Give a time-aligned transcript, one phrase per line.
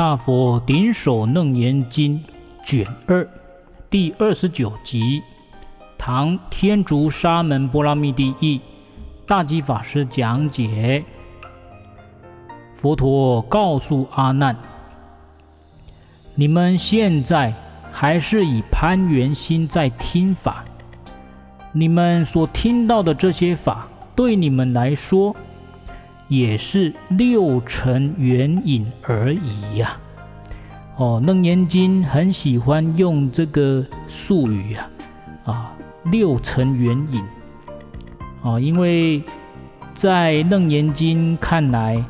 [0.00, 2.24] 大佛顶首楞严经
[2.64, 3.28] 卷二
[3.90, 5.22] 第二十九集，
[5.98, 8.58] 唐天竺沙门波拉密第一，
[9.26, 11.04] 大吉法师讲解。
[12.74, 14.56] 佛陀告诉阿难
[16.34, 17.52] ：“你们现在
[17.92, 20.64] 还是以攀缘心在听法，
[21.72, 23.86] 你们所听到的这些法，
[24.16, 25.36] 对你们来说。”
[26.30, 29.98] 也是六尘缘影而已呀、
[30.96, 34.88] 哦，《楞严经》很喜欢用这个术语呀，
[35.44, 37.24] 啊，六尘缘影。
[38.42, 39.24] 哦，因为
[39.92, 42.02] 在《楞严经》看来，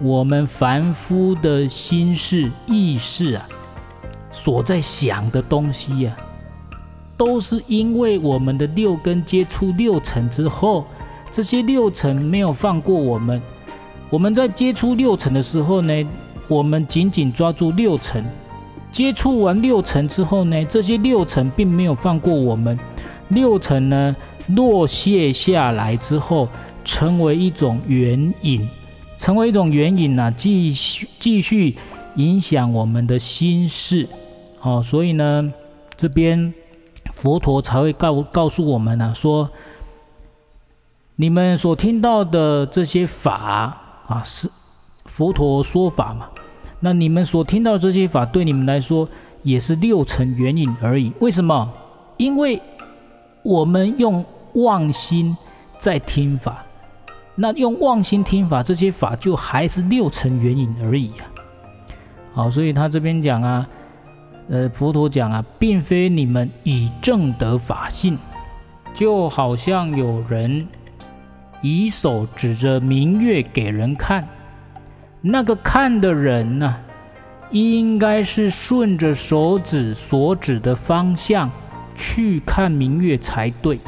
[0.00, 3.48] 我们凡夫的心事意识啊，
[4.30, 6.76] 所在想的东西呀、啊，
[7.16, 10.84] 都是因为我们的六根接触六尘之后。
[11.30, 13.42] 这些六尘没有放过我们，
[14.08, 16.08] 我们在接触六尘的时候呢，
[16.48, 18.24] 我们紧紧抓住六尘。
[18.90, 22.78] 接触完六尘之后呢，这些六尘并没有放过我们。
[23.28, 26.48] 六尘呢，落卸下来之后，
[26.84, 28.66] 成为一种缘影，
[29.18, 31.76] 成为一种缘影啊，继续继续
[32.14, 34.08] 影响我们的心事。
[34.62, 35.52] 哦，所以呢，
[35.96, 36.54] 这边
[37.12, 39.50] 佛陀才会告告诉我们呢、啊，说。
[41.18, 43.74] 你们所听到的这些法
[44.06, 44.50] 啊，是
[45.06, 46.28] 佛陀说法嘛？
[46.80, 49.08] 那你们所听到这些法，对你们来说
[49.42, 51.10] 也是六尘缘影而已。
[51.20, 51.72] 为什么？
[52.18, 52.60] 因为
[53.42, 54.22] 我们用
[54.56, 55.34] 妄心
[55.78, 56.62] 在听法，
[57.34, 61.24] 那用妄心听法，这些法就还是六尘缘影而已啊。
[62.34, 63.66] 好，所以他这边讲啊，
[64.50, 68.18] 呃，佛陀讲啊，并非你们已证得法性，
[68.92, 70.68] 就好像有人。
[71.68, 74.28] 以手指着明月给人看，
[75.20, 76.76] 那个看的人呢、
[77.50, 81.50] 应该是顺着手指所指的方向
[81.96, 83.80] 去看明月才对。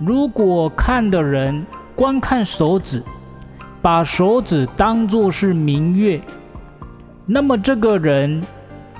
[0.00, 1.64] 如果看的人
[1.94, 3.04] 观看手指，
[3.80, 6.20] 把手指当作是明月，
[7.24, 8.42] 那么这个人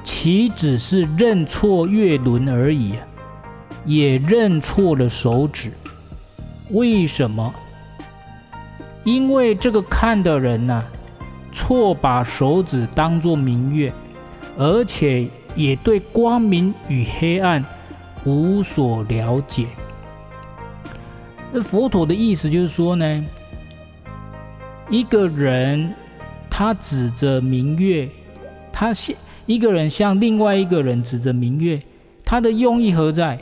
[0.04, 2.94] 岂只是认错月轮而已，
[3.84, 5.72] 也认错了手指。
[6.70, 7.54] 为什么？
[9.04, 10.84] 因为这个看的人呢、
[11.50, 13.92] 错把手指当作明月，
[14.58, 17.64] 而且也对光明与黑暗
[18.24, 19.66] 无所了解。
[21.50, 23.24] 那佛陀的意思就是说呢，
[24.90, 25.94] 一个人
[26.50, 28.06] 他指着明月，
[28.70, 31.80] 他向一个人向另外一个人指着明月，
[32.26, 33.38] 他的用意何在？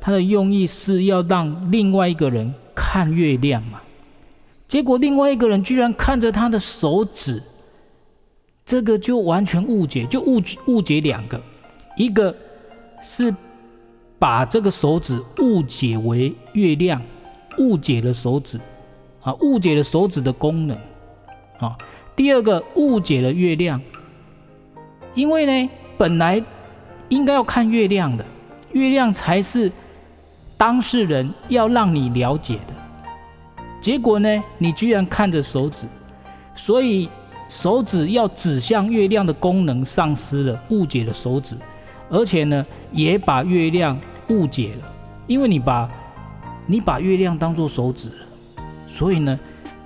[0.00, 2.54] 他的用意是要让另外一个人。
[2.92, 3.80] 看月亮嘛，
[4.66, 7.40] 结果另外一个人居然看着他的手指，
[8.66, 11.40] 这个就完全误解，就误误解两个，
[11.96, 12.34] 一个
[13.00, 13.32] 是
[14.18, 17.00] 把这个手指误解为月亮，
[17.58, 18.58] 误解了手指，
[19.22, 20.76] 啊，误解了手指的功能，
[21.60, 21.78] 啊，
[22.16, 23.80] 第二个误解了月亮，
[25.14, 26.42] 因为呢，本来
[27.08, 28.26] 应该要看月亮的，
[28.72, 29.70] 月亮才是
[30.56, 32.79] 当事人要让你了解的。
[33.80, 34.28] 结果呢？
[34.58, 35.86] 你居然看着手指，
[36.54, 37.08] 所以
[37.48, 41.56] 手指要指向月亮的功能丧失了，误解了手指，
[42.10, 43.98] 而且呢，也把月亮
[44.28, 44.92] 误解了，
[45.26, 45.90] 因为你把，
[46.66, 48.16] 你把月亮当作手指了，
[48.86, 49.40] 所以呢，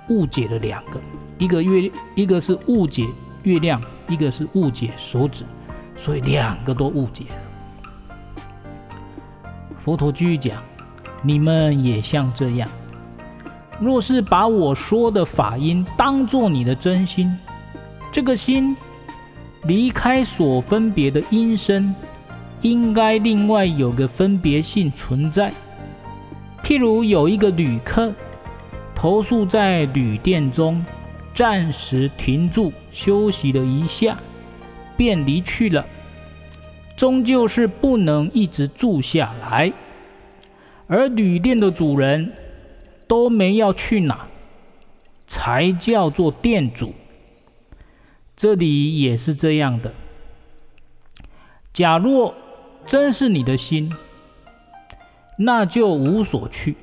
[0.09, 0.99] 误解了两个，
[1.37, 3.07] 一个月，一个是误解
[3.43, 5.45] 月亮，一个是误解手指，
[5.95, 7.35] 所以两个都误解了。
[9.77, 10.61] 佛陀继续讲，
[11.21, 12.69] 你们也像这样。
[13.79, 17.37] 若是把我说的法音当作你的真心，
[18.11, 18.75] 这个心
[19.63, 21.93] 离开所分别的音声，
[22.61, 25.53] 应该另外有个分别性存在。
[26.63, 28.13] 譬如有一个旅客
[28.95, 30.83] 投宿在旅店中，
[31.33, 34.17] 暂时停住休息了一下，
[34.95, 35.85] 便离去了，
[36.95, 39.73] 终究是不能一直住下来，
[40.87, 42.31] 而旅店的主人。
[43.07, 44.27] 都没要去哪，
[45.27, 46.93] 才叫做店主。
[48.35, 49.93] 这里也是这样的。
[51.71, 52.33] 假若
[52.85, 53.93] 真是你的心，
[55.37, 56.75] 那就无所去。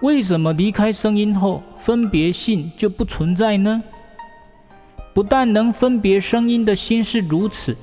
[0.00, 3.82] 为什么离开声音后，分别性就不存在呢？
[5.14, 7.76] 不但能分别声音的心是如此，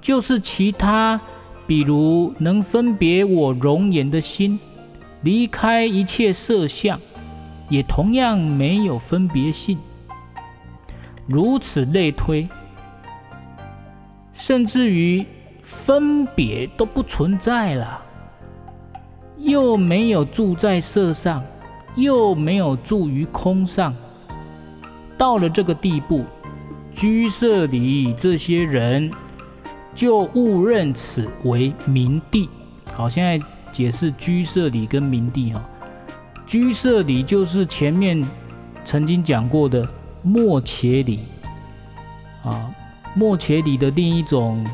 [0.00, 1.20] 就是其他，
[1.66, 4.58] 比如能分别我容颜的心。
[5.24, 7.00] 离开一切色相，
[7.70, 9.78] 也同样没有分别性。
[11.26, 12.46] 如此类推，
[14.34, 15.24] 甚至于
[15.62, 18.02] 分别都不存在了，
[19.38, 21.42] 又没有住在色上，
[21.94, 23.94] 又没有住于空上，
[25.16, 26.26] 到了这个地步，
[26.94, 29.10] 居舍里这些人
[29.94, 32.50] 就误认此为明地。
[32.94, 33.44] 好，现在
[33.74, 35.60] 解释居舍里跟明地哈。
[36.46, 38.24] 居舍里就是前面
[38.84, 39.84] 曾经讲过的
[40.22, 41.18] 末伽离
[42.44, 42.70] 啊，
[43.16, 44.64] 末伽离的另一种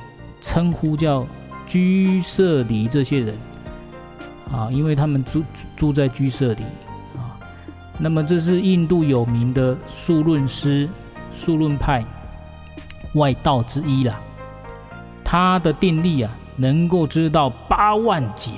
[0.43, 1.27] 称呼叫
[1.67, 3.39] 居舍里这些人
[4.53, 5.43] 啊，因为他们住
[5.75, 6.63] 住在居舍里
[7.17, 7.41] 啊。
[7.97, 10.87] 那么这是印度有名的数论师、
[11.33, 12.05] 数论派
[13.15, 14.21] 外道之一啦。
[15.25, 18.51] 他的定力啊，能够知道八万劫，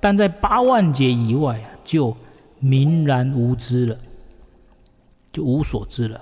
[0.00, 1.70] 但在八万劫以外啊。
[1.86, 2.16] 就
[2.58, 3.96] 明然无知了，
[5.30, 6.20] 就无所知了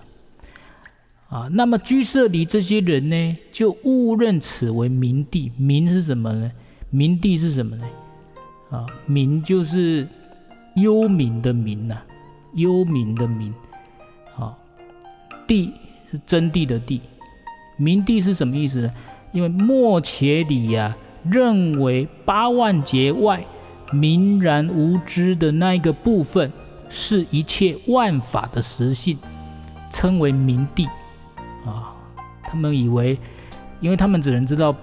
[1.30, 1.48] 啊。
[1.52, 5.50] 那么居舍里这些人呢，就误认此为明地。
[5.56, 6.52] 明是什么呢？
[6.90, 7.86] 明地是什么呢？
[8.68, 10.06] 啊，明就是
[10.76, 12.02] 幽冥的冥呐，
[12.52, 13.50] 幽冥的冥。
[14.36, 14.54] 啊，
[15.46, 15.72] 地
[16.10, 17.00] 是真谛的地。
[17.78, 18.92] 明地是什么意思呢？
[19.32, 20.94] 因为末伽离呀，
[21.24, 23.42] 认为八万劫外。
[23.94, 26.52] 明然无知的那一个部分，
[26.90, 29.18] 是一切万法的实性，
[29.90, 30.86] 称为明地
[31.64, 31.94] 啊。
[32.42, 33.18] 他们以为，
[33.80, 34.74] 因为他们只能知道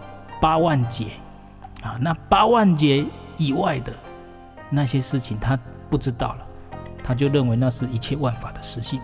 [0.42, 1.08] 八万劫
[1.84, 3.06] 啊，那八万劫
[3.38, 3.94] 以外的
[4.70, 5.58] 那些事情，他
[5.90, 6.46] 不知道了，
[7.04, 9.00] 他就认为那是一切万法的实性。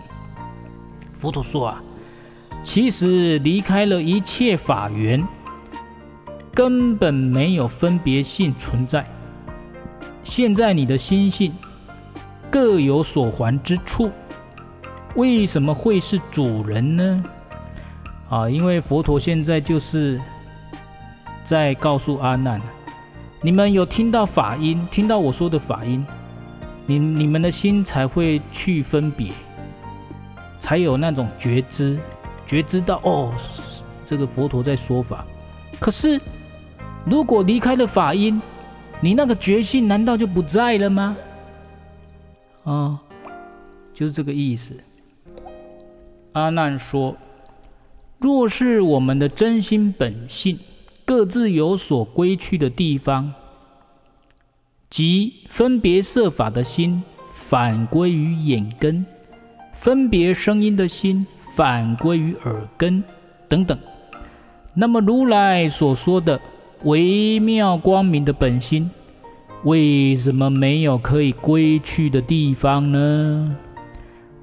[1.14, 1.82] 佛陀说啊，
[2.62, 5.26] 其实离开了一切法缘，
[6.52, 9.06] 根本没有分别性存在。
[10.28, 11.50] 现在你的心性
[12.50, 14.10] 各有所还之处，
[15.14, 17.24] 为什么会是主人呢？
[18.28, 20.20] 啊，因为佛陀现在就是
[21.42, 22.60] 在告诉阿难，
[23.40, 26.06] 你们有听到法音，听到我说的法音，
[26.84, 29.32] 你你们的心才会去分别，
[30.58, 31.98] 才有那种觉知，
[32.46, 33.32] 觉知到哦，
[34.04, 35.24] 这个佛陀在说法。
[35.80, 36.20] 可是
[37.06, 38.40] 如果离开了法音，
[39.00, 41.16] 你那个觉性难道就不在了吗？
[42.64, 43.00] 啊、
[43.94, 44.74] 就是这个意思。
[46.32, 47.16] 阿难说
[48.18, 50.58] ：“若是我们的真心本性
[51.04, 53.32] 各自有所归去的地方，
[54.90, 57.02] 即分别色法的心
[57.32, 59.06] 反归于眼根，
[59.72, 61.24] 分别声音的心
[61.54, 63.02] 反归于耳根，
[63.48, 63.78] 等等。
[64.74, 66.40] 那么如来所说的。”
[66.84, 68.88] 微妙光明的本心，
[69.64, 73.56] 为什么没有可以归去的地方呢？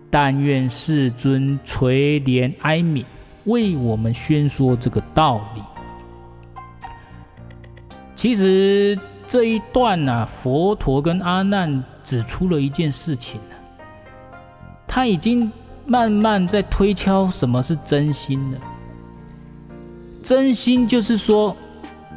[0.10, 3.06] 但愿世尊垂怜哀悯，
[3.46, 5.62] 为我们宣说这个道理。
[8.16, 13.40] 其实这一段呢、啊，佛陀跟阿难指出了一件事情，
[14.86, 15.50] 他已经
[15.86, 18.58] 慢慢在推敲什么是真心了。
[20.22, 21.56] 真心就是说。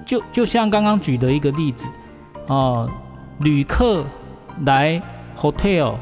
[0.09, 1.85] 就就像刚刚举的一个例子，
[2.47, 2.91] 哦，
[3.41, 4.07] 旅客
[4.65, 5.03] 来
[5.37, 5.97] hotel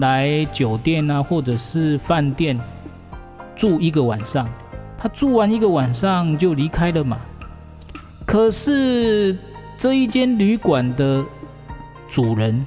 [0.00, 2.58] 来酒店啊，或者是饭店
[3.54, 4.48] 住一个晚上，
[4.96, 7.18] 他住完一个晚上就离开了嘛。
[8.24, 9.36] 可是
[9.76, 11.22] 这一间旅馆的
[12.08, 12.64] 主人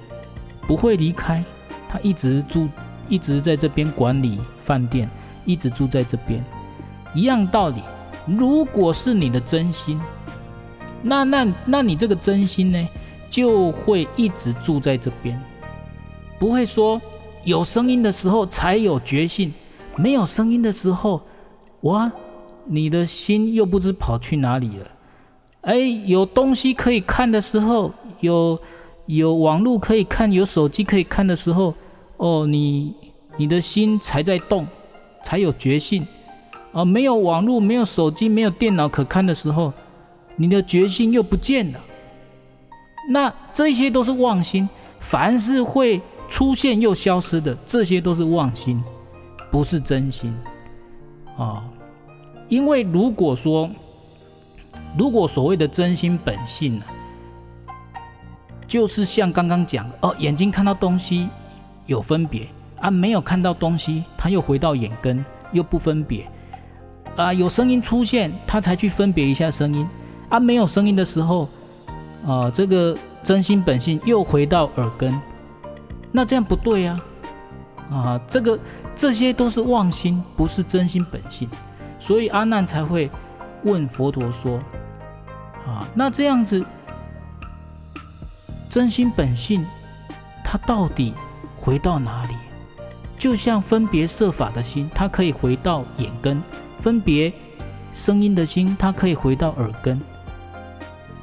[0.67, 1.43] 不会离开，
[1.88, 2.69] 他一直住，
[3.07, 5.09] 一直在这边管理饭店，
[5.45, 6.45] 一直住在这边。
[7.15, 7.81] 一样道理，
[8.27, 9.99] 如果是你的真心。
[11.01, 12.87] 那那那你这个真心呢，
[13.29, 15.41] 就会一直住在这边，
[16.37, 17.01] 不会说
[17.43, 19.53] 有声音的时候才有觉性，
[19.95, 21.21] 没有声音的时候，
[21.81, 22.11] 哇，
[22.65, 24.87] 你的心又不知跑去哪里了。
[25.61, 28.59] 哎，有东西可以看的时候，有
[29.05, 31.73] 有网络可以看，有手机可以看的时候，
[32.17, 32.93] 哦，你
[33.37, 34.67] 你的心才在动，
[35.23, 36.05] 才有觉性。
[36.71, 39.73] 哦，没有网络，没有手机，没有电脑可看的时候。
[40.41, 41.79] 你的决心又不见了，
[43.10, 44.67] 那这些都是妄心。
[45.01, 48.81] 凡是会出现又消失的，这些都是妄心，
[49.51, 50.34] 不是真心
[51.36, 51.63] 啊、哦。
[52.48, 53.69] 因为如果说，
[54.98, 56.86] 如果所谓的真心本性呢，
[58.65, 61.27] 就是像刚刚讲哦，眼睛看到东西
[61.86, 62.48] 有分别
[62.79, 66.25] 啊，没有看到东西，它又回到眼根，又不分别
[67.17, 69.86] 啊，有声音出现，它才去分别一下声音。
[70.29, 71.50] 啊，没有声音的时候，
[72.25, 75.19] 啊、这个真心本性又回到耳根，
[76.12, 77.00] 那这样不对呀、
[77.89, 78.59] 啊，这个
[78.95, 81.50] 这些都是妄心，不是真心本性，
[82.00, 83.09] 所以阿难才会
[83.63, 84.57] 问佛陀说：
[85.67, 86.63] 啊，那这样子，
[88.69, 89.65] 真心本性，
[90.43, 91.13] 它到底
[91.57, 92.36] 回到哪里？
[93.17, 96.38] 就像分别色法的心，它可以回到眼根；
[96.77, 97.33] 分别
[97.91, 100.00] 声音的心，它可以回到耳根。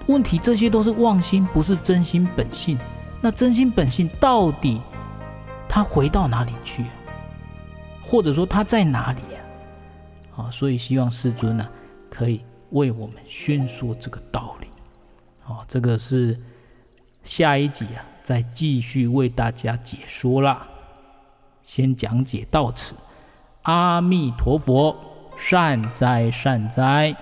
[0.07, 2.79] 问题这些都是妄心，不是真心本性。
[3.21, 4.81] 那真心本性到底
[5.69, 6.93] 它回到哪里去啊？
[8.03, 9.41] 或者说它在哪里呀？
[10.37, 11.67] 啊，所以希望世尊呢
[12.09, 14.69] 可以为我们宣说这个道理。
[15.45, 16.39] 啊，这个是
[17.25, 20.69] 下一集啊，再继续为大家解说啦。
[21.63, 22.95] 先讲解到此，
[23.63, 24.95] 阿弥陀佛，
[25.37, 27.17] 善哉善哉。